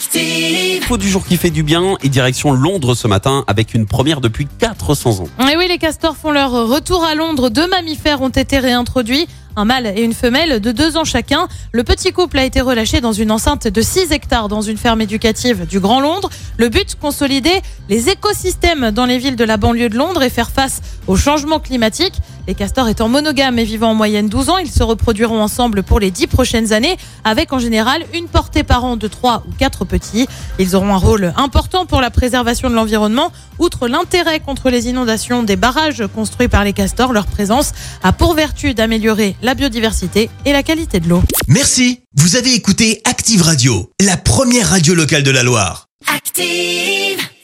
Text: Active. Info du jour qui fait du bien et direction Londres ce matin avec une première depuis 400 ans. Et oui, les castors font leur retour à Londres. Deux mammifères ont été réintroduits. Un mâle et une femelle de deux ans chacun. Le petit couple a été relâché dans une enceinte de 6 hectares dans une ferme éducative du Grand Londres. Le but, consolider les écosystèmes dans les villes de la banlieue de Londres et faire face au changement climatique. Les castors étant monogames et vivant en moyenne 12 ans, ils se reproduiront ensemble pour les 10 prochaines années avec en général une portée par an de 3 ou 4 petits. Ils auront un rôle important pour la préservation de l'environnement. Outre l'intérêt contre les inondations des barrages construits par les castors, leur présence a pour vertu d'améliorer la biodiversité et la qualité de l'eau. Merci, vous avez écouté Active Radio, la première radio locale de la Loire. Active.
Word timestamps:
Active. 0.00 0.82
Info 0.82 0.96
du 0.96 1.10
jour 1.10 1.26
qui 1.26 1.36
fait 1.36 1.50
du 1.50 1.62
bien 1.62 1.98
et 2.02 2.08
direction 2.08 2.52
Londres 2.52 2.94
ce 2.94 3.06
matin 3.06 3.44
avec 3.46 3.74
une 3.74 3.84
première 3.84 4.22
depuis 4.22 4.48
400 4.58 5.20
ans. 5.20 5.28
Et 5.52 5.58
oui, 5.58 5.68
les 5.68 5.76
castors 5.76 6.16
font 6.16 6.30
leur 6.30 6.52
retour 6.52 7.04
à 7.04 7.14
Londres. 7.14 7.50
Deux 7.50 7.68
mammifères 7.68 8.22
ont 8.22 8.30
été 8.30 8.58
réintroduits. 8.58 9.28
Un 9.56 9.64
mâle 9.66 9.92
et 9.94 10.02
une 10.02 10.14
femelle 10.14 10.60
de 10.60 10.72
deux 10.72 10.96
ans 10.96 11.04
chacun. 11.04 11.48
Le 11.72 11.84
petit 11.84 12.12
couple 12.12 12.38
a 12.38 12.44
été 12.44 12.62
relâché 12.62 13.02
dans 13.02 13.12
une 13.12 13.30
enceinte 13.30 13.66
de 13.66 13.82
6 13.82 14.10
hectares 14.12 14.48
dans 14.48 14.62
une 14.62 14.78
ferme 14.78 15.02
éducative 15.02 15.66
du 15.66 15.80
Grand 15.80 16.00
Londres. 16.00 16.30
Le 16.56 16.68
but, 16.70 16.94
consolider 16.94 17.60
les 17.88 18.08
écosystèmes 18.08 18.92
dans 18.92 19.06
les 19.06 19.18
villes 19.18 19.36
de 19.36 19.44
la 19.44 19.58
banlieue 19.58 19.90
de 19.90 19.96
Londres 19.96 20.22
et 20.22 20.30
faire 20.30 20.50
face 20.50 20.80
au 21.08 21.16
changement 21.16 21.58
climatique. 21.58 22.14
Les 22.46 22.54
castors 22.54 22.88
étant 22.88 23.08
monogames 23.08 23.58
et 23.58 23.64
vivant 23.64 23.90
en 23.90 23.94
moyenne 23.94 24.28
12 24.28 24.48
ans, 24.48 24.58
ils 24.58 24.70
se 24.70 24.82
reproduiront 24.82 25.42
ensemble 25.42 25.82
pour 25.82 26.00
les 26.00 26.10
10 26.10 26.26
prochaines 26.28 26.72
années 26.72 26.96
avec 27.24 27.52
en 27.52 27.58
général 27.58 28.04
une 28.14 28.28
portée 28.28 28.62
par 28.62 28.84
an 28.84 28.96
de 28.96 29.08
3 29.08 29.44
ou 29.48 29.52
4 29.58 29.84
petits. 29.90 30.26
Ils 30.58 30.76
auront 30.76 30.94
un 30.94 30.98
rôle 30.98 31.34
important 31.36 31.84
pour 31.84 32.00
la 32.00 32.10
préservation 32.10 32.70
de 32.70 32.74
l'environnement. 32.74 33.32
Outre 33.58 33.88
l'intérêt 33.88 34.40
contre 34.40 34.70
les 34.70 34.88
inondations 34.88 35.42
des 35.42 35.56
barrages 35.56 36.04
construits 36.14 36.48
par 36.48 36.64
les 36.64 36.72
castors, 36.72 37.12
leur 37.12 37.26
présence 37.26 37.72
a 38.02 38.12
pour 38.12 38.34
vertu 38.34 38.72
d'améliorer 38.72 39.36
la 39.42 39.54
biodiversité 39.54 40.30
et 40.46 40.52
la 40.52 40.62
qualité 40.62 41.00
de 41.00 41.08
l'eau. 41.08 41.22
Merci, 41.48 42.00
vous 42.16 42.36
avez 42.36 42.54
écouté 42.54 43.02
Active 43.04 43.42
Radio, 43.42 43.90
la 44.00 44.16
première 44.16 44.70
radio 44.70 44.94
locale 44.94 45.22
de 45.22 45.30
la 45.30 45.42
Loire. 45.42 45.86
Active. 46.14 47.29